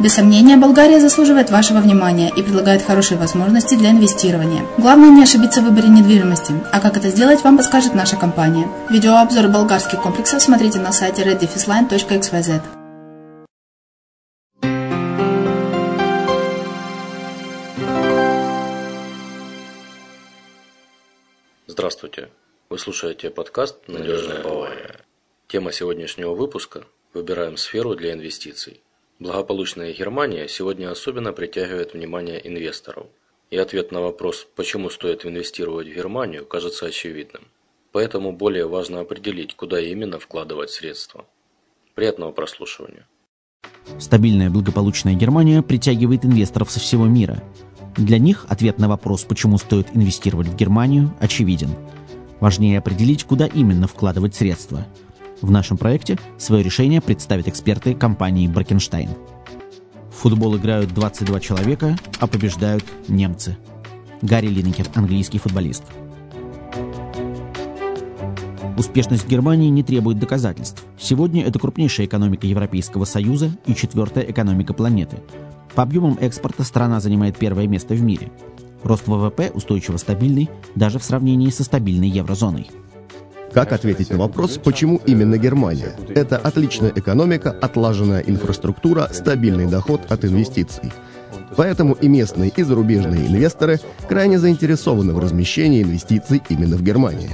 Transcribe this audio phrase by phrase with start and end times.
[0.00, 4.64] Без сомнения, Болгария заслуживает вашего внимания и предлагает хорошие возможности для инвестирования.
[4.78, 8.66] Главное не ошибиться в выборе недвижимости, а как это сделать, вам подскажет наша компания.
[8.90, 12.62] Видеообзор болгарских комплексов смотрите на сайте reddefisline.xyz.
[21.66, 22.28] Здравствуйте!
[22.68, 25.00] Вы слушаете подкаст «Надежная Бавария».
[25.48, 28.80] Тема сегодняшнего выпуска– выбираем сферу для инвестиций.
[29.22, 33.06] Благополучная Германия сегодня особенно притягивает внимание инвесторов.
[33.50, 37.44] И ответ на вопрос, почему стоит инвестировать в Германию, кажется очевидным.
[37.92, 41.24] Поэтому более важно определить, куда именно вкладывать средства.
[41.94, 43.06] Приятного прослушивания.
[44.00, 47.44] Стабильная благополучная Германия притягивает инвесторов со всего мира.
[47.96, 51.70] Для них ответ на вопрос, почему стоит инвестировать в Германию, очевиден.
[52.40, 54.84] Важнее определить, куда именно вкладывать средства–
[55.42, 59.10] в нашем проекте свое решение представят эксперты компании «Бракенштайн».
[60.10, 63.56] В футбол играют 22 человека, а побеждают немцы.
[64.22, 65.82] Гарри Линекер, английский футболист.
[68.78, 70.84] Успешность Германии не требует доказательств.
[70.98, 75.18] Сегодня это крупнейшая экономика Европейского Союза и четвертая экономика планеты.
[75.74, 78.30] По объемам экспорта страна занимает первое место в мире.
[78.82, 82.68] Рост ВВП устойчиво стабильный даже в сравнении со стабильной еврозоной.
[83.54, 85.94] Как ответить на вопрос, почему именно Германия?
[86.08, 90.90] Это отличная экономика, отлаженная инфраструктура, стабильный доход от инвестиций.
[91.54, 93.78] Поэтому и местные, и зарубежные инвесторы
[94.08, 97.30] крайне заинтересованы в размещении инвестиций именно в Германии.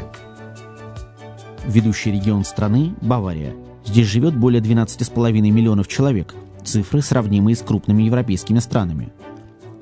[1.67, 3.55] Ведущий регион страны– Бавария.
[3.85, 6.35] Здесь живет более 12,5 миллионов человек.
[6.65, 9.13] Цифры, сравнимые с крупными европейскими странами.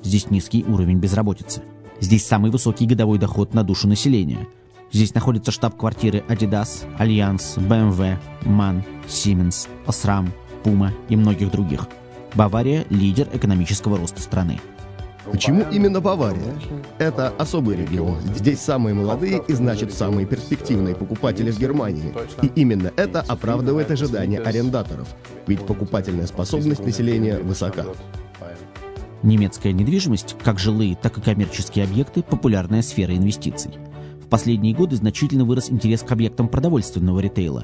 [0.03, 1.61] Здесь низкий уровень безработицы.
[1.99, 4.47] Здесь самый высокий годовой доход на душу населения–
[4.91, 10.29] Здесь находятся штаб-квартиры Adidas, Allianz, BMW, MAN, Siemens, Osram,
[10.63, 11.87] Puma и многих других.
[12.35, 14.59] Бавария– лидер экономического роста страны.
[15.29, 16.53] Почему именно Бавария?
[16.99, 18.17] Это особый регион.
[18.33, 22.13] Здесь самые молодые и, значит, самые перспективные покупатели в Германии.
[22.41, 25.09] И именно это оправдывает ожидания арендаторов.
[25.45, 27.85] Ведь покупательная способность населения высока.
[29.21, 33.71] Немецкая недвижимость, как жилые, так и коммерческие объекты– популярная сфера инвестиций.
[34.27, 37.63] В последние годы значительно вырос интерес к объектам продовольственного ритейла.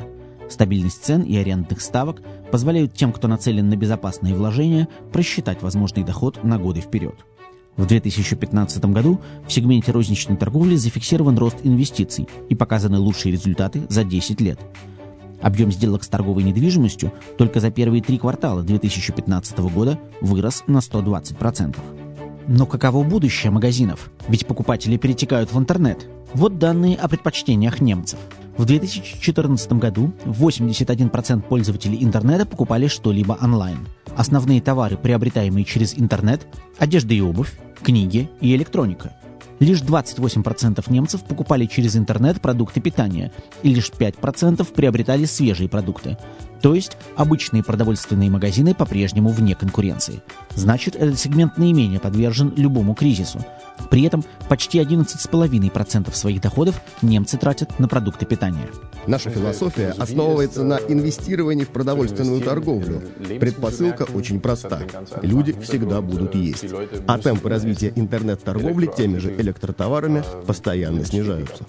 [0.50, 2.22] Стабильность цен и арендных ставок
[2.54, 7.16] позволяют тем, кто нацелен на безопасные вложения, просчитать возможный доход на годы вперед.
[7.76, 14.06] В 2015 году в сегменте розничной торговли зафиксирован рост инвестиций и показаны лучшие результаты за
[14.06, 14.60] 10 лет.
[15.42, 22.03] Объем сделок с торговой недвижимостью только за первые три квартала 2015 года вырос на 120%.
[22.48, 24.12] Но каково будущее магазинов?
[24.28, 26.08] Ведь покупатели перетекают в интернет.
[26.34, 28.20] Вот данные о предпочтениях немцев.
[28.58, 33.88] В 2014 году 81% пользователей интернета покупали что-либо онлайн.
[34.16, 36.46] Основные товары, приобретаемые через интернет–
[36.78, 39.14] одежда и обувь, книги и электроника.
[39.60, 43.32] Лишь 28% немцев покупали через интернет продукты питания,
[43.62, 46.18] и лишь 5% приобретали свежие продукты.
[46.64, 50.24] То есть обычные продовольственные магазины по-прежнему вне конкуренции.
[50.56, 53.46] Значит, этот сегмент наименее подвержен любому кризису.
[53.92, 58.70] При этом почти 11,5% своих доходов немцы тратят на продукты питания.
[59.08, 63.02] Наша философия основывается на инвестировании в продовольственную торговлю.
[63.42, 64.84] Предпосылка очень проста.
[65.22, 66.64] Люди всегда будут есть.
[67.08, 71.66] А темпы развития интернет-торговли теми же электротоварами постоянно снижаются.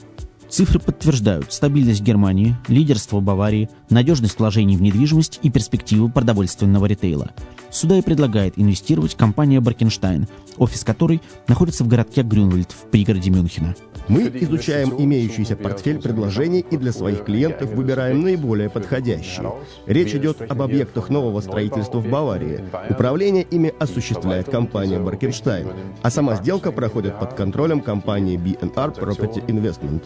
[0.55, 7.33] Цифры подтверждают стабильность Германии, лидерство Баварии, надежность вложений в недвижимость и перспективу продовольственного ритейла.
[7.73, 13.75] Сюда и предлагает инвестировать компания Баркенштайн, офис которой находится в городке Грюнвальд в пригороде Мюнхена.
[14.09, 19.53] Мы изучаем имеющийся портфель предложений и для своих клиентов выбираем наиболее подходящие.
[19.87, 22.61] Речь идет об объектах нового строительства в Баварии.
[22.91, 25.69] Управление ими осуществляет компания Баркенштайн,
[26.03, 30.03] а сама сделка проходит под контролем компании BNR Property Investment.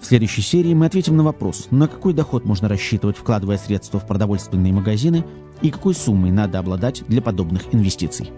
[0.00, 4.06] В следующей серии мы ответим на вопрос, на какой доход можно рассчитывать, вкладывая средства в
[4.06, 5.24] продовольственные магазины,
[5.60, 8.30] и какой суммой надо обладать для подобных инвестиций.